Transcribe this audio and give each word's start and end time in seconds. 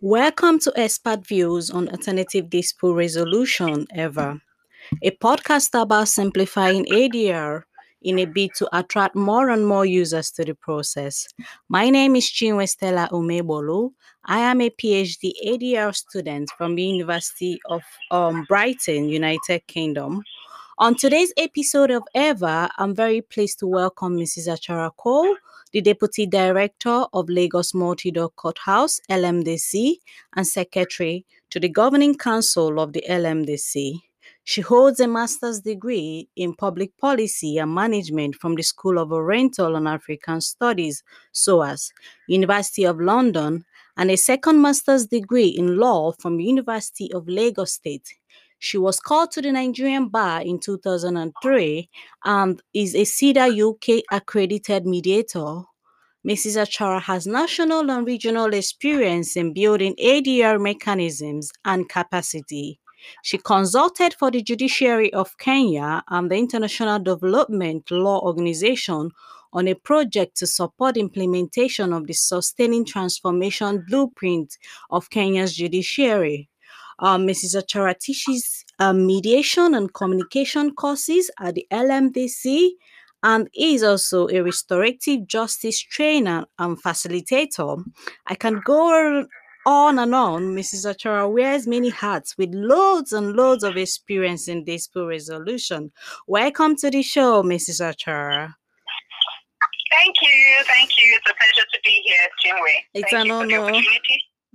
Welcome 0.00 0.60
to 0.60 0.72
Expert 0.76 1.26
Views 1.26 1.70
on 1.72 1.88
Alternative 1.88 2.48
Dispute 2.48 2.94
Resolution 2.94 3.84
EVA, 3.92 4.40
a 5.02 5.10
podcast 5.10 5.70
about 5.74 6.06
simplifying 6.06 6.84
ADR 6.84 7.64
in 8.02 8.20
a 8.20 8.24
bid 8.24 8.52
to 8.58 8.68
attract 8.78 9.16
more 9.16 9.50
and 9.50 9.66
more 9.66 9.84
users 9.84 10.30
to 10.30 10.44
the 10.44 10.54
process. 10.54 11.26
My 11.68 11.90
name 11.90 12.14
is 12.14 12.26
Chinwe 12.26 12.68
Stella 12.68 13.08
Umebolu. 13.10 13.90
I 14.24 14.38
am 14.38 14.60
a 14.60 14.70
PhD 14.70 15.32
ADR 15.44 15.92
student 15.92 16.48
from 16.56 16.76
the 16.76 16.84
University 16.84 17.58
of 17.68 17.82
um, 18.12 18.46
Brighton, 18.48 19.08
United 19.08 19.66
Kingdom. 19.66 20.22
On 20.78 20.94
today's 20.94 21.32
episode 21.36 21.90
of 21.90 22.04
EVA, 22.14 22.70
I'm 22.78 22.94
very 22.94 23.20
pleased 23.20 23.58
to 23.58 23.66
welcome 23.66 24.16
Mrs. 24.16 24.46
Achara 24.46 24.92
Cole, 24.96 25.34
the 25.72 25.80
Deputy 25.80 26.26
Director 26.26 27.04
of 27.12 27.28
Lagos 27.28 27.74
Multi-Door 27.74 28.30
Courthouse, 28.30 29.00
LMDC, 29.10 29.96
and 30.36 30.46
Secretary 30.46 31.24
to 31.50 31.60
the 31.60 31.68
Governing 31.68 32.16
Council 32.16 32.80
of 32.80 32.92
the 32.92 33.04
LMDC. 33.08 34.00
She 34.44 34.62
holds 34.62 34.98
a 34.98 35.06
master's 35.06 35.60
degree 35.60 36.28
in 36.34 36.54
public 36.54 36.96
policy 36.96 37.58
and 37.58 37.74
management 37.74 38.36
from 38.36 38.54
the 38.54 38.62
School 38.62 38.98
of 38.98 39.12
Oriental 39.12 39.76
and 39.76 39.86
African 39.86 40.40
Studies, 40.40 41.02
SOAS, 41.32 41.92
University 42.28 42.84
of 42.84 42.98
London, 42.98 43.64
and 43.98 44.10
a 44.10 44.16
second 44.16 44.62
master's 44.62 45.06
degree 45.06 45.48
in 45.48 45.76
law 45.76 46.12
from 46.12 46.40
University 46.40 47.12
of 47.12 47.28
Lagos 47.28 47.72
State. 47.72 48.08
She 48.58 48.76
was 48.78 48.98
called 48.98 49.30
to 49.32 49.42
the 49.42 49.52
Nigerian 49.52 50.08
bar 50.08 50.42
in 50.42 50.58
2003 50.58 51.88
and 52.24 52.62
is 52.74 52.94
a 52.94 53.02
CEDR 53.02 53.50
UK 53.72 54.02
accredited 54.10 54.84
mediator. 54.84 55.62
Mrs. 56.26 56.56
Achara 56.56 57.00
has 57.00 57.26
national 57.26 57.90
and 57.90 58.06
regional 58.06 58.52
experience 58.52 59.36
in 59.36 59.52
building 59.52 59.94
ADR 60.02 60.60
mechanisms 60.60 61.52
and 61.64 61.88
capacity. 61.88 62.80
She 63.22 63.38
consulted 63.38 64.14
for 64.14 64.30
the 64.30 64.42
Judiciary 64.42 65.12
of 65.12 65.38
Kenya 65.38 66.02
and 66.08 66.28
the 66.30 66.36
International 66.36 66.98
Development 66.98 67.88
Law 67.90 68.20
Organization 68.20 69.10
on 69.52 69.68
a 69.68 69.74
project 69.74 70.36
to 70.38 70.46
support 70.46 70.96
implementation 70.96 71.92
of 71.92 72.06
the 72.06 72.12
Sustaining 72.12 72.84
Transformation 72.84 73.84
Blueprint 73.88 74.58
of 74.90 75.08
Kenya's 75.10 75.54
judiciary. 75.54 76.48
Um, 77.00 77.26
Mrs. 77.26 77.54
Achara 77.56 77.98
teaches 77.98 78.64
um, 78.78 79.06
mediation 79.06 79.74
and 79.74 79.92
communication 79.92 80.74
courses 80.74 81.30
at 81.40 81.54
the 81.54 81.66
LMDC 81.70 82.70
and 83.22 83.48
is 83.54 83.82
also 83.82 84.28
a 84.28 84.40
restorative 84.40 85.26
justice 85.26 85.80
trainer 85.80 86.44
and 86.58 86.80
facilitator. 86.82 87.82
I 88.26 88.34
can 88.34 88.60
go 88.64 89.26
on 89.66 89.98
and 89.98 90.14
on. 90.14 90.54
Mrs. 90.54 90.86
Achara 90.86 91.30
wears 91.30 91.66
many 91.66 91.90
hats 91.90 92.36
with 92.38 92.50
loads 92.54 93.12
and 93.12 93.34
loads 93.34 93.64
of 93.64 93.76
experience 93.76 94.48
in 94.48 94.64
dispute 94.64 95.06
resolution. 95.06 95.92
Welcome 96.26 96.76
to 96.76 96.90
the 96.90 97.02
show, 97.02 97.42
Mrs. 97.42 97.80
Achara. 97.80 98.54
Thank 99.98 100.16
you. 100.22 100.64
Thank 100.66 100.90
you. 100.98 101.16
It's 101.16 101.30
a 101.30 101.34
pleasure 101.34 101.66
to 101.72 101.78
be 101.84 102.02
here, 102.04 102.28
Chinwe. 102.44 102.74
It's 102.94 103.10
Thank 103.10 103.20
an 103.20 103.26
you 103.26 103.40
for 103.40 103.46
the 103.46 103.56
honor. 103.56 103.82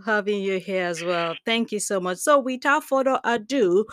Having 0.06 0.42
you 0.42 0.60
here 0.60 0.86
as 0.86 1.04
well. 1.04 1.36
Thank 1.46 1.72
you 1.72 1.80
so 1.80 2.00
much. 2.00 2.18
So, 2.20 2.40
without 2.40 2.84
further 2.84 3.20
ado, 3.24 3.86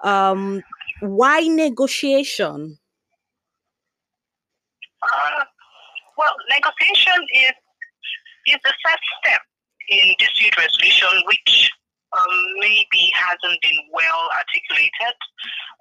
um, 0.00 0.62
why 1.00 1.40
negotiation? 1.40 2.78
Uh, 5.02 5.44
well, 6.16 6.34
negotiation 6.48 7.26
is 7.34 7.52
is 8.46 8.58
the 8.62 8.74
first 8.84 9.06
step 9.20 9.42
in 9.88 10.14
dispute 10.18 10.56
resolution, 10.56 11.10
which 11.26 11.70
um, 12.16 12.36
maybe 12.58 13.10
hasn't 13.14 13.60
been 13.60 13.78
well 13.92 14.30
articulated 14.34 15.16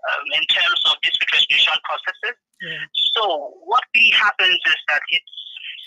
um, 0.10 0.26
in 0.34 0.44
terms 0.50 0.82
of 0.90 0.98
dispute 1.02 1.32
resolution 1.32 1.78
processes. 1.86 2.38
Yeah. 2.62 2.86
So, 3.16 3.54
what 3.66 3.84
really 3.96 4.12
happens 4.12 4.60
is 4.66 4.80
that 4.90 5.02
it's 5.10 5.36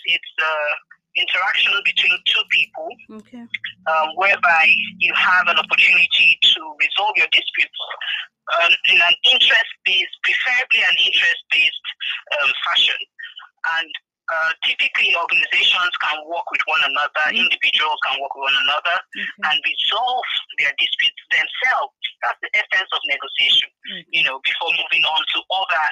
it's 0.05 0.33
uh, 0.41 0.73
interaction 1.19 1.73
between 1.85 2.15
two 2.25 2.43
people 2.49 2.89
Okay. 3.19 3.43
um, 3.91 4.07
whereby 4.15 4.63
you 4.97 5.13
have 5.15 5.47
an 5.47 5.57
opportunity 5.59 6.39
to 6.41 6.59
resolve 6.79 7.13
your 7.15 7.27
disputes 7.31 7.79
um, 8.61 8.71
in 8.89 8.97
an 8.97 9.15
interest-based, 9.31 10.15
preferably 10.23 10.81
an 10.81 10.95
interest-based 11.05 11.87
um, 12.41 12.51
fashion. 12.65 12.97
And 13.77 13.89
uh, 14.29 14.53
typically, 14.61 15.09
organizations 15.17 15.93
can 15.97 16.21
work 16.29 16.45
with 16.53 16.61
one 16.69 16.81
another, 16.85 17.25
Mhm. 17.33 17.49
individuals 17.49 17.97
can 18.05 18.21
work 18.21 18.29
with 18.37 18.45
one 18.53 18.61
another, 18.61 18.97
Okay. 19.17 19.41
and 19.49 19.57
resolve 19.65 20.29
their 20.61 20.73
disputes 20.77 21.21
themselves. 21.33 21.97
That's 22.21 22.37
the 22.41 22.51
essence 22.53 22.89
of 22.93 23.01
negotiation. 23.09 23.69
You 24.13 24.23
know, 24.27 24.37
before 24.45 24.69
moving 24.77 25.01
on 25.07 25.21
to 25.33 25.37
other 25.49 25.85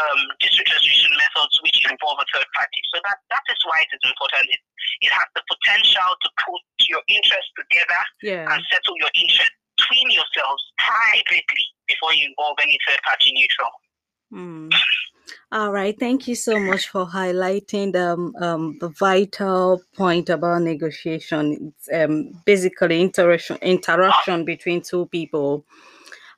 um, 0.00 0.20
dispute 0.40 0.70
resolution 0.70 1.12
methods 1.18 1.54
which 1.60 1.76
involve 1.84 2.18
a 2.22 2.26
third 2.32 2.46
party. 2.56 2.80
So 2.94 3.00
that 3.04 3.18
that 3.30 3.44
is 3.52 3.60
why 3.68 3.84
it 3.84 3.90
is 3.92 4.03
important. 4.14 4.46
It, 4.46 4.60
it 5.02 5.12
has 5.12 5.26
the 5.34 5.42
potential 5.50 6.10
to 6.22 6.28
put 6.46 6.62
your 6.88 7.02
interests 7.10 7.52
together 7.58 8.00
Yeah. 8.22 8.46
and 8.46 8.62
settle 8.70 8.94
your 9.02 9.10
interests 9.14 9.58
between 9.76 10.10
yourselves 10.14 10.62
privately 10.78 11.64
before 11.90 12.14
you 12.14 12.30
involve 12.30 12.56
any 12.62 12.78
third 12.86 13.00
party 13.02 13.34
neutral. 13.34 13.72
Mm. 14.32 14.70
All 15.52 15.72
right. 15.72 15.98
Thank 15.98 16.28
you 16.28 16.34
so 16.34 16.58
much 16.58 16.88
for 16.88 17.06
highlighting 17.06 17.92
the, 17.92 18.12
um, 18.12 18.34
um, 18.40 18.76
the 18.80 18.88
vital 18.88 19.82
point 19.94 20.28
about 20.28 20.62
negotiation. 20.62 21.72
It's 21.78 21.88
um, 21.92 22.42
basically 22.44 23.00
interaction 23.00 23.56
interaction 23.62 24.44
between 24.44 24.82
two 24.82 25.06
people 25.06 25.64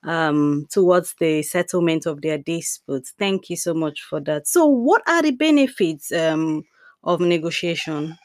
um, 0.05 0.67
towards 0.71 1.15
the 1.19 1.43
settlement 1.43 2.07
of 2.07 2.21
their 2.23 2.39
disputes. 2.39 3.15
Thank 3.19 3.51
you 3.51 3.57
so 3.57 3.75
much 3.75 4.03
for 4.03 4.21
that. 4.21 4.47
So, 4.47 4.67
what 4.67 5.03
are 5.09 5.23
the 5.23 5.33
benefits 5.33 6.13
um, 6.13 6.65
of 7.07 7.21
negotiation? 7.21 8.19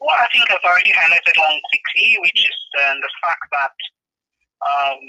Well, 0.00 0.16
I 0.16 0.26
think 0.32 0.50
I've 0.50 0.64
already 0.64 0.92
highlighted 0.92 1.36
one 1.38 1.60
quickly, 1.68 2.18
which 2.22 2.40
is 2.48 2.58
um, 2.88 3.00
the 3.00 3.10
fact 3.22 3.44
that 3.52 3.76
um, 4.64 5.00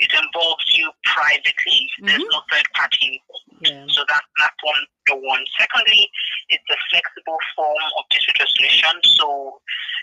it 0.00 0.10
involves 0.12 0.66
you 0.74 0.90
privately. 1.06 1.88
There's 2.02 2.22
Mhm. 2.22 2.32
no 2.32 2.42
third 2.50 2.66
party 2.74 3.22
Yeah. 3.62 3.86
So 3.88 4.04
that, 4.08 4.22
that's 4.38 4.60
one 4.62 4.82
the 5.06 5.16
one. 5.16 5.44
Secondly, 5.58 6.10
it's 6.50 6.68
a 6.70 6.76
flexible 6.90 7.38
form 7.56 7.84
of 7.98 8.04
dispute 8.10 8.38
resolution, 8.40 8.92
so 9.16 9.60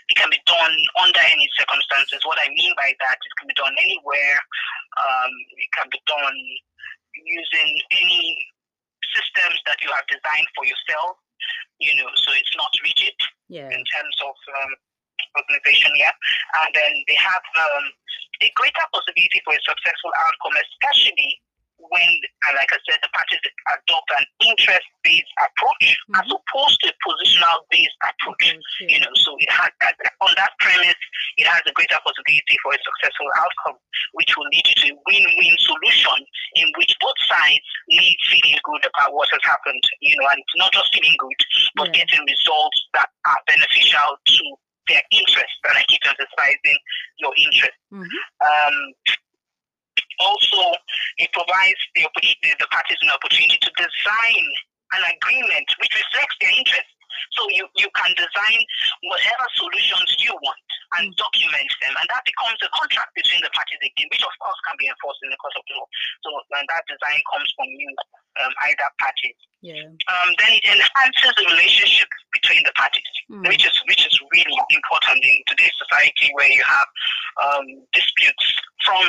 it 0.08 0.16
can 0.16 0.30
be 0.30 0.40
done 0.46 0.76
under 0.98 1.20
any 1.30 1.48
circumstances. 1.58 2.24
What 2.24 2.38
I 2.42 2.48
mean 2.48 2.72
by 2.76 2.94
that, 3.00 3.18
it 3.22 3.32
can 3.38 3.48
be 3.48 3.54
done 3.54 3.76
anywhere. 3.78 4.40
Um, 4.98 5.30
it 5.58 5.70
can 5.76 5.86
be 5.92 6.00
done 6.06 6.38
using 7.14 7.80
any 7.92 8.46
systems 9.12 9.60
that 9.68 9.78
you 9.84 9.90
have 9.92 10.06
designed 10.08 10.48
for 10.56 10.64
yourself. 10.64 11.16
You 11.82 11.94
know, 11.98 12.06
so 12.14 12.30
it's 12.38 12.54
not 12.54 12.70
rigid 12.86 13.18
Yeah. 13.50 13.66
in 13.66 13.82
terms 13.82 14.16
of 14.22 14.36
um, 14.62 14.72
organization 15.36 15.90
yeah. 15.98 16.14
And 16.62 16.70
then 16.74 16.92
they 17.10 17.18
have 17.18 17.42
um, 17.58 17.84
a 18.42 18.48
greater 18.54 18.86
possibility 18.94 19.42
for 19.42 19.54
a 19.54 19.62
successful 19.66 20.14
outcome, 20.14 20.54
especially 20.70 21.41
uh, 22.52 22.56
like 22.56 22.68
I 22.72 22.78
said, 22.84 23.00
the 23.00 23.08
parties 23.08 23.40
adopt 23.72 24.10
an 24.20 24.24
interest-based 24.44 25.32
approach 25.40 25.96
as 26.20 26.26
Mhm. 26.28 26.36
opposed 26.36 26.78
to 26.84 26.92
a 26.92 26.96
positional-based 27.00 27.96
approach. 28.04 28.44
You 28.80 29.00
know, 29.00 29.12
so 29.14 29.36
it 29.38 29.50
has 29.50 29.70
that, 29.80 29.96
on 30.20 30.34
that 30.36 30.52
premise, 30.60 30.94
it 31.36 31.46
has 31.46 31.62
a 31.66 31.72
greater 31.72 31.98
possibility 32.04 32.58
for 32.62 32.72
a 32.74 32.78
successful 32.82 33.30
outcome, 33.36 33.78
which 34.12 34.36
will 34.36 34.48
lead 34.52 34.66
you 34.68 34.74
to 34.74 34.88
a 34.92 34.98
win-win 35.06 35.56
solution 35.58 36.26
in 36.54 36.72
which 36.76 36.94
both 37.00 37.18
sides 37.28 37.64
leave 37.88 38.16
feeling 38.28 38.58
good 38.62 38.84
about 38.84 39.14
what 39.14 39.28
has 39.30 39.40
happened. 39.42 39.82
You 40.00 40.16
know, 40.20 40.28
and 40.28 40.42
not 40.56 40.72
just 40.72 40.92
feeling 40.94 41.16
good, 41.18 41.40
but 41.74 41.86
Yeah. 41.88 42.04
getting 42.04 42.26
results 42.26 42.88
that 42.94 43.08
are 43.24 43.40
beneficial 43.46 44.18
to 44.26 44.56
their 44.88 45.02
interests. 45.10 45.58
And 45.64 45.78
I 45.78 45.84
keep 45.84 46.04
emphasizing 46.06 46.78
your 47.18 47.32
interest. 47.36 47.78
Mhm. 47.92 48.08
Um, 48.40 48.94
also, 50.20 50.76
it 51.18 51.30
provides 51.32 51.80
the, 51.94 52.06
the 52.58 52.68
parties 52.70 53.00
an 53.02 53.10
opportunity 53.10 53.58
to 53.60 53.70
design 53.74 54.44
an 54.92 55.02
agreement 55.08 55.68
which 55.80 55.92
reflects 55.96 56.36
their 56.40 56.52
interests. 56.52 56.92
So 57.36 57.44
you, 57.52 57.64
you 57.76 57.88
can 57.92 58.12
design 58.16 58.60
whatever 59.04 59.44
solutions 59.56 60.16
you 60.20 60.32
want 60.32 60.68
and 61.00 61.12
document 61.16 61.70
them, 61.80 61.92
and 61.96 62.08
that 62.08 62.24
becomes 62.24 62.56
a 62.64 62.68
contract 62.72 63.12
between 63.16 63.40
the 63.44 63.52
parties 63.52 63.80
again, 63.84 64.08
which 64.12 64.24
of 64.24 64.32
course 64.40 64.60
can 64.68 64.76
be 64.80 64.88
enforced 64.88 65.20
in 65.24 65.30
the 65.32 65.40
court 65.40 65.52
of 65.56 65.64
law. 65.76 65.84
So 66.24 66.28
and 66.56 66.66
that 66.72 66.84
design 66.88 67.20
comes 67.32 67.48
from 67.56 67.68
you, 67.68 67.88
um, 68.40 68.52
either 68.68 68.88
parties 69.00 69.38
Yeah. 69.60 69.86
um, 70.08 70.28
then 70.40 70.52
it 70.56 70.64
enhances 70.66 71.32
the 71.36 71.46
relationship 71.52 72.08
between 72.32 72.64
the 72.64 72.72
parties, 72.76 73.12
Mm. 73.30 73.48
which 73.48 73.64
is 73.64 73.76
which 73.88 74.04
is 74.08 74.14
really 74.32 74.56
important 74.72 75.20
in 75.24 75.36
today's 75.46 75.76
society 75.78 76.32
where 76.32 76.48
you 76.48 76.64
have 76.64 76.88
um, 77.44 77.64
disputes 77.92 78.46
from 78.84 79.04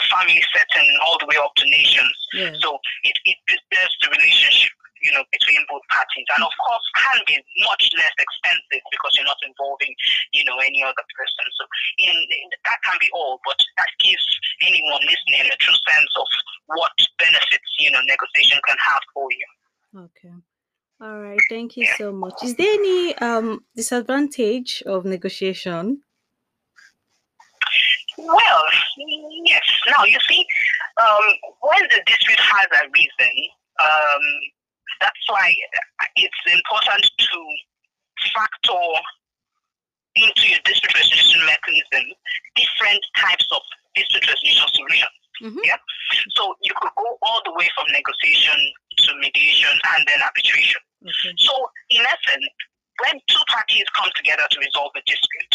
the 0.00 0.08
family 0.08 0.40
setting 0.56 0.88
all 1.04 1.20
the 1.20 1.28
way 1.28 1.36
up 1.36 1.52
to 1.60 1.64
nations. 1.68 2.16
Yeah. 2.32 2.56
So 2.56 2.80
it, 3.04 3.16
it 3.28 3.36
preserves 3.44 3.94
the 4.00 4.08
relationship 4.16 4.72
you 5.02 5.12
know, 5.12 5.24
between 5.32 5.64
both 5.68 5.82
parties. 5.88 6.28
And 6.36 6.44
of 6.44 6.52
course, 6.60 6.86
can 6.96 7.18
be 7.26 7.36
much 7.64 7.88
less 7.96 8.14
expensive 8.20 8.84
because 8.92 9.12
you're 9.16 9.28
not 9.28 9.40
involving, 9.40 9.92
you 10.32 10.44
know, 10.44 10.60
any 10.60 10.84
other 10.84 11.04
person. 11.16 11.44
So 11.56 11.64
in, 12.04 12.12
in, 12.12 12.46
that 12.64 12.78
can 12.84 12.96
be 13.00 13.08
all, 13.12 13.40
but 13.44 13.56
that 13.80 13.90
gives 14.04 14.26
anyone 14.60 15.00
listening 15.08 15.48
a 15.48 15.56
true 15.56 15.78
sense 15.88 16.12
of 16.20 16.28
what 16.76 16.92
benefits, 17.18 17.70
you 17.80 17.90
know, 17.90 18.00
negotiation 18.04 18.60
can 18.68 18.76
have 18.76 19.02
for 19.12 19.28
you. 19.32 19.48
Okay. 20.04 20.34
All 21.00 21.18
right. 21.18 21.40
Thank 21.48 21.76
you 21.76 21.88
so 21.96 22.12
much. 22.12 22.44
Is 22.44 22.54
there 22.56 22.74
any 22.74 23.16
um 23.18 23.64
disadvantage 23.74 24.82
of 24.84 25.04
negotiation? 25.04 26.04
Well, 28.26 28.64
yes. 29.44 29.62
Now 29.86 30.04
you 30.04 30.18
see, 30.28 30.46
um, 31.00 31.24
when 31.62 31.82
the 31.90 32.02
dispute 32.06 32.38
has 32.38 32.66
a 32.82 32.88
reason, 32.92 33.34
um, 33.80 34.24
that's 35.00 35.24
why 35.28 35.54
it's 36.16 36.42
important 36.52 37.10
to 37.18 37.38
factor 38.34 38.84
into 40.16 40.48
your 40.48 40.58
dispute 40.64 40.94
resolution 40.94 41.40
mechanism 41.46 42.04
different 42.56 43.00
types 43.16 43.46
of 43.52 43.62
dispute 43.94 44.26
resolution 44.26 44.68
solutions. 44.74 45.16
Mm-hmm. 45.40 45.64
Yeah. 45.64 45.80
So 46.36 46.54
you 46.60 46.72
could 46.76 46.92
go 46.96 47.16
all 47.22 47.40
the 47.46 47.54
way 47.56 47.68
from 47.72 47.86
negotiation 47.88 48.58
to 49.06 49.14
mediation 49.16 49.72
and 49.96 50.04
then 50.04 50.20
arbitration. 50.20 50.80
Okay. 51.00 51.32
So 51.38 51.54
in 51.90 52.04
essence, 52.04 52.44
when 53.00 53.16
two 53.26 53.40
parties 53.48 53.88
come 53.96 54.10
together 54.14 54.44
to 54.50 54.58
resolve 54.60 54.92
a 54.96 55.02
dispute, 55.08 55.54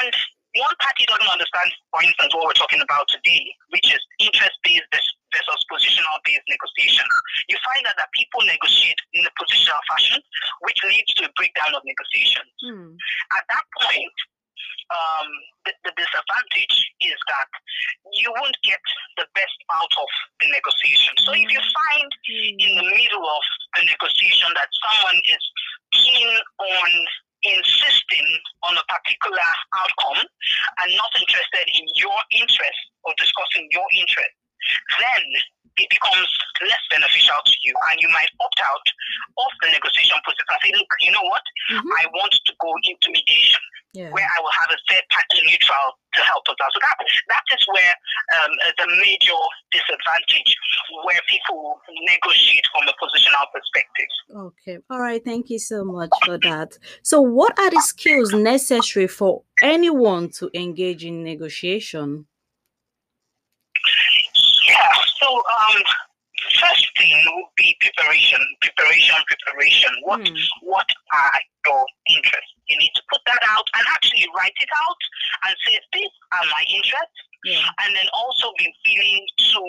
and 0.00 0.14
one 0.54 0.74
party 0.78 1.02
doesn't 1.10 1.34
understand, 1.34 1.68
for 1.90 2.02
instance, 2.02 2.30
what 2.34 2.46
we're 2.46 2.58
talking 2.58 2.82
about 2.82 3.10
today, 3.10 3.42
which 3.74 3.90
is 3.90 3.98
interest-based 4.22 4.86
versus 5.34 5.62
positional-based 5.66 6.46
negotiation. 6.46 7.06
You 7.50 7.58
find 7.66 7.82
that, 7.90 7.98
that 7.98 8.14
people 8.14 8.38
negotiate 8.46 8.98
in 9.18 9.26
a 9.26 9.32
positional 9.34 9.82
fashion, 9.90 10.22
which 10.62 10.78
leads 10.86 11.10
to 11.18 11.26
a 11.26 11.32
breakdown 11.34 11.74
of 11.74 11.82
negotiations. 11.82 12.54
Hmm. 12.62 12.94
At 13.34 13.44
that 13.50 13.66
point, 13.82 14.16
um, 14.94 15.28
the, 15.66 15.72
the, 15.88 15.92
disadvantage 15.96 16.76
is 17.00 17.18
that 17.26 17.50
you 18.12 18.28
won't 18.36 18.54
get 18.62 18.78
the 19.16 19.26
best 19.32 19.58
out 19.72 19.90
of 19.96 20.10
the 20.38 20.48
negotiation. 20.52 21.16
So 21.24 21.32
if 21.32 21.48
you 21.50 21.58
hmm. 21.58 21.74
find 21.74 22.08
hmm. 22.14 22.62
in 22.62 22.70
the 22.78 22.86
middle 22.94 23.26
of 23.26 23.44
the 23.74 23.82
negotiation 23.90 24.50
that 24.54 24.70
someone 24.70 25.18
is 25.26 25.42
keen 25.98 26.30
on 26.62 26.88
insisting 27.44 28.26
on 28.64 28.76
a 28.76 28.84
particular 28.88 29.48
outcome 29.76 30.24
and 30.82 30.88
not 30.96 31.12
interested 31.20 31.66
in 31.68 31.84
your 31.94 32.16
interest 32.32 32.80
or 33.04 33.12
discussing 33.16 33.68
your 33.70 33.86
interest, 34.00 34.34
then 35.00 35.24
it 35.76 35.90
becomes 35.90 36.28
less 36.62 36.84
beneficial 36.90 37.38
to 37.44 37.54
you 37.62 37.74
and 37.90 38.00
you 38.00 38.08
might 38.14 38.30
opt 38.40 38.60
out 38.62 38.86
of 39.38 39.50
the 39.62 39.68
negotiation 39.74 40.16
process 40.22 40.46
and 40.46 40.60
say, 40.62 40.72
look, 40.78 40.90
you 41.00 41.10
know 41.10 41.26
what? 41.26 41.42
Mm-hmm. 41.72 41.90
I 41.98 42.04
want 42.14 42.32
to 42.32 42.52
go 42.60 42.70
into 42.86 43.10
mediation 43.10 43.62
yeah. 43.94 44.10
where 44.10 44.26
I 44.26 44.38
will 44.42 44.54
have 44.60 44.70
a 44.70 44.78
third 44.90 45.02
party 45.10 45.40
neutral 45.46 45.86
to 46.14 46.20
help 46.22 46.42
us 46.50 46.58
out. 46.62 46.70
So 46.74 46.80
that 46.82 46.96
that 47.30 47.44
is 47.54 47.62
where 47.70 47.94
um, 48.38 48.52
the 48.78 48.86
major 49.02 49.40
disadvantage, 49.70 50.50
where 51.04 51.20
people 51.28 51.80
negotiate 52.06 52.66
from 52.74 52.86
a 52.88 52.94
positional 52.98 53.46
perspective. 53.54 54.10
Okay, 54.34 54.78
all 54.90 55.00
right. 55.00 55.24
Thank 55.24 55.48
you 55.48 55.58
so 55.58 55.84
much 55.84 56.10
for 56.24 56.38
that. 56.38 56.76
So, 57.02 57.20
what 57.20 57.58
are 57.58 57.70
the 57.70 57.80
skills 57.80 58.34
necessary 58.34 59.06
for 59.06 59.42
anyone 59.62 60.28
to 60.38 60.50
engage 60.54 61.04
in 61.04 61.22
negotiation? 61.22 62.26
Yeah. 64.74 64.94
So, 65.22 65.28
um, 65.30 65.78
first 66.58 66.86
thing 66.98 67.14
would 67.36 67.54
be 67.56 67.76
preparation, 67.80 68.42
preparation, 68.60 69.14
preparation. 69.30 69.92
What 70.02 70.20
mm. 70.20 70.36
what 70.62 70.88
are 71.12 71.40
your 71.66 71.84
interests? 72.10 72.54
You 72.68 72.78
need 72.78 72.92
to 72.94 73.02
put 73.10 73.20
that 73.26 73.42
out 73.48 73.66
and 73.76 73.84
actually 73.92 74.26
write 74.36 74.56
it 74.58 74.72
out 74.72 75.00
and 75.46 75.52
say, 75.66 75.78
these 75.92 76.14
are 76.32 76.46
my 76.50 76.64
interests. 76.66 77.20
Yeah. 77.44 77.60
And 77.84 77.94
then 77.94 78.08
also 78.16 78.48
be 78.56 78.72
willing 78.88 79.26
to 79.52 79.62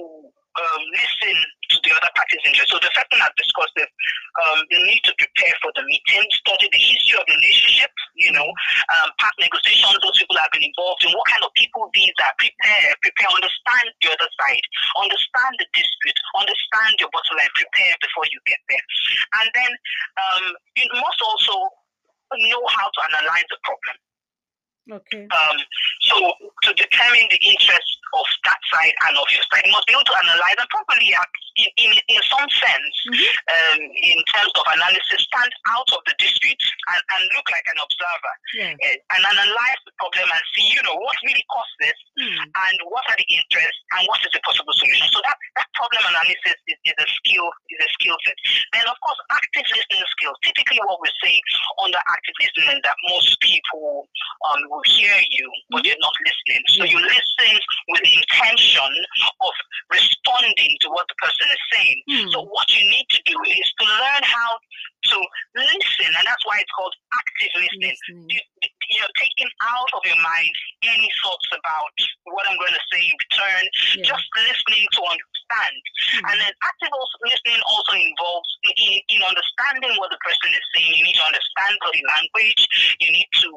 um, 0.56 0.82
listen 0.96 1.36
to 1.72 1.76
the 1.84 1.92
other 1.92 2.12
party's 2.16 2.44
interest. 2.46 2.72
So 2.72 2.80
the 2.80 2.92
first 2.96 3.10
thing 3.12 3.20
I've 3.20 3.36
discussed 3.36 3.76
is 3.76 3.90
um, 4.40 4.60
the 4.72 4.80
need 4.84 5.04
to 5.04 5.14
prepare 5.18 5.56
for 5.60 5.72
the 5.76 5.84
meeting, 5.84 6.24
study 6.32 6.68
the 6.72 6.80
history 6.80 7.20
of 7.20 7.26
the 7.28 7.36
relationship, 7.36 7.92
you 8.16 8.32
know, 8.32 8.48
um, 8.48 9.10
past 9.20 9.36
negotiations, 9.40 10.00
those 10.00 10.20
people 10.20 10.38
have 10.40 10.52
been 10.56 10.64
involved 10.64 11.04
in, 11.04 11.12
what 11.12 11.28
kind 11.28 11.44
of 11.44 11.52
people 11.60 11.90
these 11.92 12.16
are, 12.24 12.36
prepare, 12.40 12.96
prepare, 13.04 13.30
understand 13.34 13.86
the 14.00 14.10
other 14.16 14.30
side, 14.40 14.66
understand 15.00 15.54
the 15.60 15.68
dispute, 15.76 16.20
understand 16.40 16.94
your 17.02 17.12
bottom 17.12 17.36
line, 17.36 17.52
prepare 17.56 17.94
before 18.00 18.26
you 18.32 18.40
get 18.48 18.62
there. 18.72 18.86
And 19.42 19.48
then 19.52 19.72
um, 20.16 20.44
you 20.80 20.88
must 21.00 21.20
also 21.20 21.56
know 22.32 22.64
how 22.72 22.88
to 22.88 23.00
analyze 23.12 23.48
the 23.52 23.60
problem. 23.64 23.96
Okay. 24.86 25.26
Um, 25.26 25.58
so 26.02 26.16
to 26.64 26.70
determine 26.78 27.26
the 27.34 27.42
interest 27.42 27.90
of 28.14 28.28
that 28.46 28.60
side 28.70 28.96
and 29.10 29.18
of 29.18 29.28
your 29.34 29.46
side, 29.50 29.66
you 29.66 29.74
must 29.74 29.88
be 29.88 29.96
able 29.98 30.06
to 30.06 30.18
analyze 30.22 30.58
and 30.60 30.70
properly, 30.70 31.10
in, 31.58 31.70
in, 31.80 31.92
in 32.12 32.22
some 32.30 32.50
sense, 32.52 32.96
mm-hmm. 33.10 33.32
um, 33.50 33.80
in 33.82 34.20
terms 34.30 34.54
of 34.54 34.66
analysis, 34.76 35.26
stand 35.26 35.52
out 35.72 35.88
of 35.96 36.02
the 36.06 36.16
dispute 36.20 36.66
and, 36.92 37.02
and 37.16 37.22
look 37.36 37.48
like 37.50 37.66
an 37.66 37.80
observer 37.80 38.34
yeah. 38.60 38.74
uh, 38.76 39.16
and 39.16 39.22
analyze 39.24 39.82
the 39.88 39.96
problem 39.98 40.28
and 40.28 40.44
see, 40.54 40.68
you 40.76 40.84
know, 40.84 40.96
what 41.00 41.16
really 41.24 41.46
caused 41.48 41.76
this 41.80 41.98
mm. 42.20 42.40
and 42.44 42.78
what 42.92 43.04
are 43.08 43.18
the 43.18 43.30
interests 43.32 43.80
and 43.98 44.04
what 44.12 44.20
is 44.24 44.32
the 44.36 44.44
possible 44.44 44.76
solution. 44.76 45.08
So 45.12 45.24
that, 45.24 45.38
that 45.60 45.68
problem 45.76 46.04
analysis 46.12 46.60
is, 46.68 46.78
is 46.86 46.98
a 47.00 47.08
skill 47.08 47.48
is 47.72 47.80
a 47.82 47.90
skill 48.00 48.18
set. 48.28 48.38
Then 48.76 48.86
of 48.88 48.98
course 49.02 49.20
active 49.32 49.68
listening 49.72 50.04
skills. 50.20 50.38
Typically 50.44 50.80
what 50.86 51.00
we 51.02 51.10
say 51.24 51.40
under 51.84 52.00
active 52.12 52.36
listening 52.40 52.80
that 52.84 52.98
most 53.10 53.40
people 53.42 54.08
um, 54.52 54.62
will 54.70 54.86
hear 54.86 55.16
you, 55.32 55.48
but 55.72 55.82
mm-hmm. 55.82 55.94
you're 55.94 56.04
not 56.04 56.16
listening. 56.24 56.64
So 56.76 56.84
you 56.84 57.00
listen 57.00 57.54
with 57.96 58.04
the 58.04 58.16
intention 58.20 58.92
of 59.40 59.54
responding 59.88 60.76
to 60.84 60.88
what 60.92 61.08
the 61.08 61.16
person 61.24 61.48
is 61.48 61.64
saying. 61.72 61.98
Mm. 62.12 62.28
So 62.36 62.44
what 62.44 62.68
you 62.68 62.84
need 62.92 63.08
to 63.08 63.20
do 63.24 63.38
is 63.48 63.68
to 63.80 63.86
learn 63.88 64.24
how 64.28 64.52
to 65.16 65.18
listen, 65.56 66.12
and 66.12 66.26
that's 66.28 66.44
why 66.44 66.60
it's 66.60 66.74
called 66.76 66.96
active 67.16 67.52
listening. 67.56 67.96
listening. 67.96 68.28
You, 68.28 68.42
you're 68.94 69.16
taking 69.18 69.50
out 69.62 69.90
of 69.94 70.02
your 70.06 70.20
mind 70.22 70.54
any 70.86 71.10
thoughts 71.24 71.48
about 71.54 71.96
what 72.30 72.46
I'm 72.50 72.58
going 72.58 72.74
to 72.74 72.86
say 72.94 73.02
in 73.02 73.16
return, 73.18 73.64
yeah. 73.98 74.06
just 74.06 74.26
listening 74.34 74.86
to 74.98 75.02
understand. 75.06 75.78
Mm-hmm. 75.82 76.26
And 76.30 76.36
then 76.42 76.54
active 76.62 76.94
also, 76.94 77.16
listening 77.26 77.62
also 77.70 77.94
involves 77.98 78.50
in, 78.66 79.02
in, 79.10 79.22
understanding 79.26 79.94
what 79.98 80.14
the 80.14 80.22
person 80.22 80.54
is 80.54 80.66
saying. 80.74 80.94
You 80.98 81.06
need 81.06 81.18
to 81.18 81.26
understand 81.26 81.74
body 81.82 82.04
language. 82.06 82.62
You 83.02 83.10
need 83.10 83.30
to, 83.46 83.50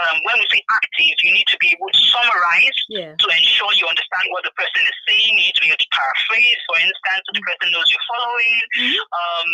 um, 0.00 0.16
when 0.24 0.40
we 0.40 0.46
say 0.48 0.60
active, 0.72 1.16
you 1.20 1.23
need 1.34 1.48
to 1.50 1.58
be 1.58 1.74
able 1.74 1.90
to 1.90 1.98
summarize 1.98 2.78
yeah. 2.88 3.12
to 3.18 3.26
ensure 3.26 3.70
you 3.74 3.84
understand 3.90 4.26
what 4.30 4.46
the 4.46 4.54
person 4.54 4.86
is 4.86 4.96
saying. 5.10 5.34
You 5.36 5.50
need 5.50 5.56
to 5.58 5.64
be 5.66 5.70
able 5.74 5.82
to 5.82 5.90
paraphrase, 5.90 6.60
for 6.70 6.78
instance, 6.78 7.22
so 7.26 7.30
the 7.34 7.42
mm-hmm. 7.42 7.50
person 7.50 7.66
knows 7.74 7.86
you're 7.90 8.08
following. 8.08 8.56
Mm-hmm. 8.78 9.02
Um, 9.02 9.48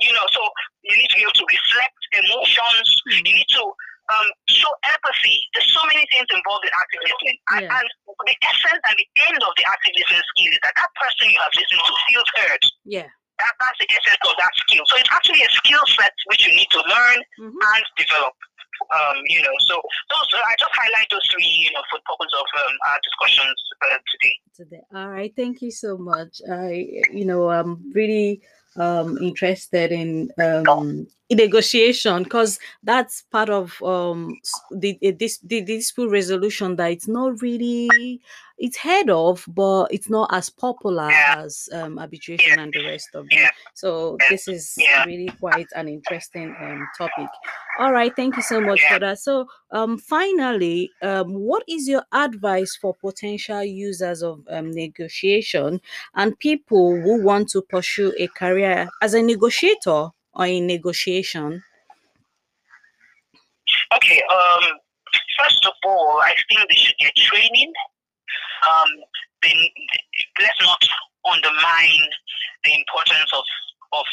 you 0.00 0.12
know, 0.16 0.26
so 0.32 0.40
you 0.88 0.96
need 0.96 1.10
to 1.12 1.16
be 1.20 1.24
able 1.28 1.36
to 1.36 1.46
reflect 1.46 2.00
emotions. 2.16 2.88
Mm-hmm. 3.06 3.12
You 3.12 3.22
need 3.36 3.48
to 3.60 3.62
um, 4.10 4.28
show 4.48 4.72
empathy. 4.88 5.38
There's 5.54 5.70
so 5.70 5.82
many 5.86 6.02
things 6.10 6.26
involved 6.32 6.64
in 6.66 6.72
active 6.74 7.00
listening. 7.06 7.38
And, 7.54 7.64
yeah. 7.68 7.76
and, 7.78 7.86
the 8.22 8.38
essence 8.46 8.82
and 8.86 8.94
the 8.94 9.08
end 9.26 9.40
of 9.42 9.50
the 9.58 9.64
active 9.66 9.98
listening 9.98 10.22
skill 10.22 10.52
is 10.54 10.62
that 10.62 10.74
that 10.78 10.90
person 10.94 11.26
you 11.26 11.40
have 11.42 11.50
listened 11.58 11.82
to 11.82 11.92
feels 12.06 12.30
heard. 12.38 12.62
Yeah. 12.86 13.08
That, 13.42 13.52
that's 13.58 13.78
the 13.82 13.88
essence 13.90 14.22
of 14.22 14.34
that 14.38 14.54
skill. 14.62 14.84
So 14.86 14.94
it's 14.94 15.10
actually 15.10 15.42
a 15.42 15.50
skill 15.50 15.82
set 15.98 16.14
which 16.30 16.46
you 16.46 16.54
need 16.54 16.70
to 16.70 16.80
learn 16.86 17.18
mm-hmm. 17.42 17.50
and 17.50 17.82
develop. 17.98 18.38
Um, 18.92 19.16
you 19.26 19.40
know, 19.42 19.54
so 19.66 19.80
those 20.10 20.40
I 20.44 20.54
just 20.58 20.70
highlight 20.74 21.06
those 21.10 21.26
three, 21.32 21.44
you 21.44 21.72
know, 21.72 21.82
for 21.90 21.98
the 21.98 22.02
purpose 22.04 22.32
of 22.38 22.46
um, 22.60 22.76
our 22.88 22.98
discussions 23.02 23.58
uh, 23.82 23.98
today. 24.12 24.36
Today, 24.54 24.82
all 24.94 25.08
right. 25.08 25.32
Thank 25.34 25.62
you 25.62 25.70
so 25.70 25.96
much. 25.96 26.42
I, 26.50 27.02
you 27.10 27.24
know, 27.24 27.50
I'm 27.50 27.92
really 27.92 28.42
um 28.76 29.18
interested 29.18 29.92
in 29.92 30.30
um 30.38 31.06
negotiation 31.34 32.22
because 32.22 32.58
that's 32.82 33.22
part 33.22 33.48
of 33.50 33.80
um 33.82 34.38
the, 34.70 34.98
this 35.18 35.38
the 35.38 35.60
dispute 35.60 36.10
resolution 36.10 36.76
that 36.76 36.90
it's 36.90 37.08
not 37.08 37.40
really 37.42 38.20
it's 38.58 38.78
heard 38.78 39.10
of 39.10 39.44
but 39.48 39.86
it's 39.90 40.08
not 40.08 40.32
as 40.32 40.48
popular 40.48 41.10
as 41.10 41.68
um 41.72 41.98
arbitration 41.98 42.58
and 42.58 42.72
the 42.72 42.84
rest 42.84 43.08
of 43.14 43.28
them 43.28 43.48
so 43.74 44.16
this 44.30 44.46
is 44.46 44.76
really 45.06 45.28
quite 45.40 45.66
an 45.74 45.88
interesting 45.88 46.54
um 46.60 46.86
topic. 46.96 47.28
All 47.78 47.92
right 47.92 48.14
thank 48.14 48.36
you 48.36 48.42
so 48.42 48.60
much 48.60 48.80
for 48.88 48.98
that. 48.98 49.18
So 49.18 49.46
um 49.70 49.98
finally 49.98 50.90
um 51.02 51.34
what 51.34 51.64
is 51.68 51.88
your 51.88 52.04
advice 52.12 52.76
for 52.80 52.94
potential 52.94 53.64
users 53.64 54.22
of 54.22 54.40
um, 54.50 54.70
negotiation 54.70 55.80
and 56.14 56.38
people 56.38 57.00
who 57.00 57.22
want 57.22 57.48
to 57.50 57.62
pursue 57.62 58.12
a 58.18 58.28
career 58.28 58.88
as 59.00 59.14
a 59.14 59.22
negotiator 59.22 60.10
or 60.34 60.46
in 60.46 60.66
negotiation? 60.66 61.62
Okay, 63.94 64.22
um, 64.32 64.64
first 65.40 65.64
of 65.66 65.72
all, 65.84 66.20
I 66.22 66.34
think 66.48 66.68
they 66.68 66.76
should 66.76 66.96
get 66.98 67.14
training. 67.16 67.72
Um, 68.62 68.88
they, 69.42 69.72
let's 70.40 70.60
not 70.62 70.82
undermine 71.30 72.08
the 72.64 72.72
importance 72.74 73.30
of, 73.36 73.44
of 73.92 74.04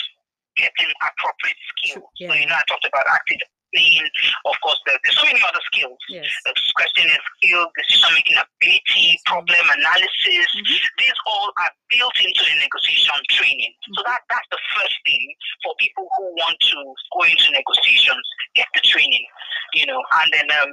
getting 0.57 0.91
appropriate 1.01 1.57
skills. 1.77 2.03
Yeah. 2.19 2.29
So, 2.29 2.33
you 2.35 2.45
know, 2.47 2.55
I 2.55 2.61
talked 2.67 2.85
about 2.85 3.05
active 3.07 3.39
listening. 3.73 4.09
Of 4.45 4.55
course, 4.63 4.79
there, 4.85 4.97
there's 5.03 5.17
so 5.19 5.25
many 5.25 5.41
other 5.45 5.61
skills. 5.71 5.97
Yes. 6.09 6.25
The 6.45 6.53
questioning 6.75 7.13
skills, 7.38 7.67
decision 7.77 8.11
making 8.15 8.38
ability, 8.38 9.19
problem 9.25 9.65
analysis. 9.69 10.47
Mhm. 10.55 10.65
These 10.97 11.19
all 11.27 11.51
are 11.57 11.71
built 11.89 12.17
into 12.21 12.41
the 12.43 12.55
negotiation 12.59 13.19
training. 13.29 13.73
So 13.93 14.01
that 14.05 14.21
that's 14.29 14.49
the 14.51 14.61
first 14.75 14.95
thing 15.05 15.23
for 15.63 15.73
people 15.79 16.07
who 16.17 16.25
want 16.41 16.57
to 16.59 16.77
go 17.13 17.21
into 17.23 17.51
negotiations. 17.51 18.25
Get 18.55 18.67
the 18.73 18.81
training, 18.81 19.25
you 19.73 19.85
know, 19.85 20.01
and 20.23 20.27
then 20.33 20.47
um, 20.61 20.71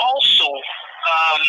also 0.00 0.46
um, 0.48 1.42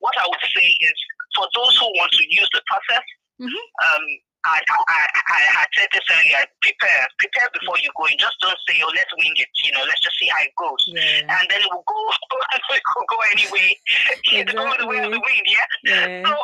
what 0.00 0.14
I 0.18 0.26
would 0.26 0.44
say 0.54 0.66
is 0.66 0.96
for 1.36 1.46
those 1.54 1.76
who 1.78 1.86
want 1.98 2.12
to 2.12 2.24
use 2.28 2.48
the 2.52 2.62
process, 2.66 3.04
Mhm. 3.40 3.62
um, 3.84 4.04
I, 4.44 4.58
I, 4.66 5.00
I 5.14 5.40
had 5.54 5.68
said 5.74 5.88
this 5.92 6.02
earlier, 6.10 6.42
prepare, 6.62 7.06
prepare 7.18 7.48
before 7.54 7.78
you 7.78 7.90
go 7.96 8.06
in. 8.10 8.18
Just 8.18 8.34
don't 8.42 8.58
say, 8.68 8.74
oh, 8.82 8.90
let's 8.94 9.10
wing 9.14 9.34
it, 9.38 9.46
you 9.62 9.70
know, 9.72 9.84
let's 9.86 10.00
just 10.02 10.18
see 10.18 10.26
how 10.26 10.42
it 10.42 10.50
goes. 10.58 10.82
Yeah. 10.90 11.30
And 11.30 11.46
then 11.46 11.62
it 11.62 11.70
will 11.70 11.86
go, 11.86 11.98
it 12.58 12.62
will 12.68 13.06
go 13.06 13.18
anyway, 13.30 13.70
you 14.34 14.44
know, 14.50 14.66
the 14.78 14.86
way 14.90 14.98
of 14.98 15.14
the 15.14 15.22
wind, 15.22 15.46
yeah? 15.46 15.68
Yeah. 15.86 16.26
So 16.26 16.34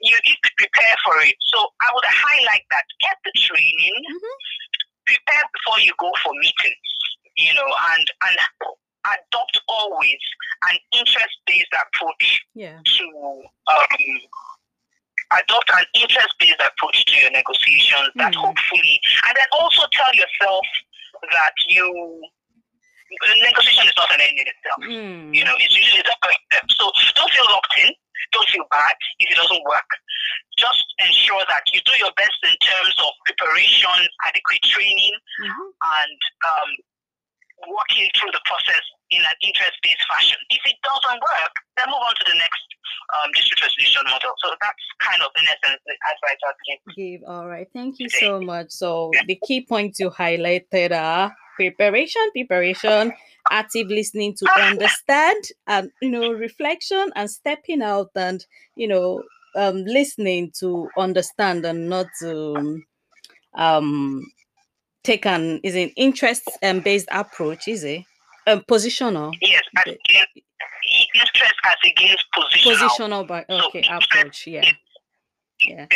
you 0.00 0.16
need 0.24 0.38
to 0.46 0.50
prepare 0.58 0.96
for 1.04 1.18
it. 1.26 1.34
So 1.50 1.58
I 1.82 1.88
would 1.90 2.06
highlight 2.06 2.64
that. 2.70 2.86
Get 3.02 3.18
the 3.26 3.32
training, 3.34 3.98
Mhm. 4.06 4.34
prepare 5.06 5.44
before 5.50 5.80
you 5.80 5.92
go 5.98 6.10
for 6.22 6.32
meetings, 6.34 6.90
you 7.36 7.52
know, 7.54 7.66
and, 7.94 8.06
and 8.30 8.36
adopt 9.10 9.58
always 9.68 10.20
an 10.70 10.76
interest-based 10.92 11.72
approach 11.74 12.44
Yeah. 12.54 12.78
to 12.84 13.04
um, 13.66 14.20
adopt 15.38 15.70
an 15.78 15.84
interest-based 15.94 16.60
approach 16.60 17.04
to 17.06 17.14
your 17.20 17.30
negotiations 17.30 18.10
that 18.16 18.32
Mm. 18.34 18.40
hopefully 18.50 19.00
and 19.26 19.36
then 19.36 19.46
also 19.60 19.86
tell 19.92 20.12
yourself 20.14 20.64
that 21.30 21.54
you 21.68 21.86
negotiation 23.42 23.86
is 23.88 23.94
not 23.96 24.10
an 24.14 24.20
end 24.20 24.38
in 24.38 24.46
itself 24.46 24.80
Mm. 24.82 25.34
you 25.34 25.44
know 25.44 25.54
it's 25.58 25.74
usually 25.76 26.02
the 26.02 26.16
first 26.22 26.38
step 26.50 26.64
so 26.70 26.90
don't 27.14 27.30
feel 27.32 27.44
locked 27.50 27.74
in 27.78 27.90
don't 28.32 28.48
feel 28.48 28.66
bad 28.70 28.94
if 29.18 29.30
it 29.30 29.36
doesn't 29.36 29.64
work 29.64 29.90
just 30.58 30.84
ensure 30.98 31.42
that 31.48 31.62
you 31.72 31.80
do 31.82 31.94
your 31.98 32.12
best 32.16 32.38
in 32.44 32.54
terms 32.62 32.94
of 32.98 33.10
preparation 33.26 33.98
adequate 34.26 34.62
training 34.62 35.14
Mhm. 35.40 35.66
and 35.98 36.18
um, 36.46 36.70
working 37.68 38.08
through 38.16 38.30
the 38.32 38.40
process 38.44 38.84
in 39.10 39.20
an 39.20 39.36
interest-based 39.42 40.04
fashion. 40.08 40.38
If 40.48 40.64
it 40.64 40.76
doesn't 40.82 41.20
work, 41.20 41.54
then 41.76 41.86
move 41.92 42.00
on 42.08 42.14
to 42.14 42.24
the 42.24 42.36
next 42.36 42.62
um, 43.16 43.30
dispute 43.34 43.60
resolution 43.62 44.02
model. 44.04 44.32
So 44.42 44.50
that's 44.60 44.84
kind 45.00 45.22
of 45.22 45.30
in 45.36 45.44
essence 45.44 45.82
the 45.86 45.94
advice 46.12 46.40
I'd 46.46 46.96
give. 46.96 47.22
All 47.26 47.48
right. 47.48 47.68
Thank 47.72 47.98
you 47.98 48.08
today. 48.08 48.26
so 48.26 48.40
much. 48.40 48.70
So 48.70 49.10
the 49.26 49.38
key 49.46 49.64
points 49.64 50.00
you 50.00 50.10
highlighted 50.10 50.92
are 50.92 51.34
preparation, 51.56 52.22
preparation, 52.32 53.12
active 53.50 53.88
listening 53.88 54.34
to 54.36 54.46
understand, 54.60 55.44
and 55.66 55.90
you 56.00 56.10
know, 56.10 56.32
reflection 56.32 57.10
and 57.16 57.30
stepping 57.30 57.82
out 57.82 58.10
and 58.14 58.44
you 58.76 58.88
know, 58.88 59.22
um, 59.56 59.84
listening 59.84 60.52
to 60.60 60.88
understand 60.96 61.64
and 61.64 61.88
not 61.88 62.06
to 62.20 62.80
um 63.54 64.24
take 65.02 65.26
an 65.26 65.60
is 65.62 65.74
an 65.74 65.90
interest 65.96 66.42
um, 66.62 66.80
based 66.80 67.08
approach, 67.10 67.68
is 67.68 67.84
it? 67.84 68.04
Um, 68.46 68.62
positional. 68.70 69.34
Yes, 69.40 69.62
as 69.76 69.84
The- 69.84 69.98
against, 70.08 70.49
interest 71.14 71.54
as 71.64 71.76
against 71.90 72.24
positional. 72.34 73.26
Positional 73.26 73.44
So 73.48 73.66
okay 73.68 73.78
interest 73.78 74.06
approach, 74.10 74.46
yeah. 74.46 74.72
Yeah. 75.66 75.86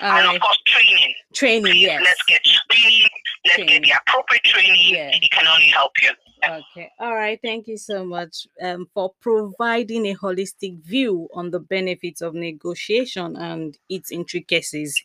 And 0.00 0.26
right. 0.26 0.34
of 0.36 0.40
course, 0.40 0.58
training. 0.66 1.14
Training, 1.34 1.72
Please, 1.72 1.82
yes. 1.82 2.02
Let's 2.04 2.22
get 2.28 2.40
training. 2.70 3.08
Let's 3.44 3.56
Training. 3.56 3.82
get 3.82 3.82
the 3.82 3.92
appropriate 4.06 4.44
training. 4.44 4.94
Yeah. 4.94 5.10
It 5.12 5.30
can 5.32 5.46
only 5.46 5.68
help 5.68 5.92
you. 6.00 6.10
Okay. 6.48 6.88
All 7.00 7.16
right. 7.16 7.38
Thank 7.42 7.66
you 7.66 7.76
so 7.76 8.04
much 8.04 8.46
um, 8.62 8.86
for 8.94 9.12
providing 9.20 10.06
a 10.06 10.14
holistic 10.14 10.80
view 10.84 11.28
on 11.34 11.50
the 11.50 11.58
benefits 11.58 12.20
of 12.20 12.34
negotiation 12.34 13.36
and 13.36 13.76
its 13.88 14.12
intricacies. 14.12 15.02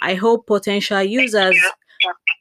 I 0.00 0.14
hope 0.14 0.46
potential 0.46 1.02
users 1.02 1.56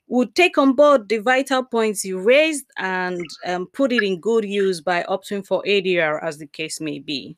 would 0.08 0.36
take 0.36 0.58
on 0.58 0.74
board 0.76 1.10
the 1.10 1.18
vital 1.20 1.64
points 1.64 2.04
you 2.06 2.20
raised 2.20 2.66
and 2.78 3.22
um, 3.46 3.68
put 3.74 3.92
it 3.94 4.04
in 4.04 4.20
good 4.20 4.46
use 4.46 4.82
by 4.82 5.04
opting 5.10 5.46
for 5.46 5.64
ADR, 5.66 6.20
as 6.24 6.38
the 6.38 6.48
case 6.48 6.82
may 6.82 7.00
be. 7.00 7.38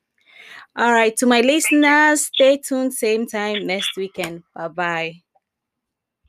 All 0.77 0.93
right. 0.93 1.15
To 1.17 1.27
my 1.27 1.41
listeners, 1.41 2.27
stay 2.27 2.57
tuned, 2.57 2.93
same 2.95 3.27
time 3.27 3.67
next 3.67 3.97
weekend. 3.97 4.43
Bye 4.55 4.69
bye. 4.69 5.22